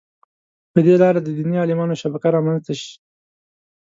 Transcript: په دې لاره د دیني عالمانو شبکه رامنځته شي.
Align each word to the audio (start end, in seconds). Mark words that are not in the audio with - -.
په 0.73 0.79
دې 0.85 0.95
لاره 1.01 1.19
د 1.23 1.27
دیني 1.37 1.57
عالمانو 1.61 1.99
شبکه 2.01 2.27
رامنځته 2.35 2.73
شي. 2.81 2.93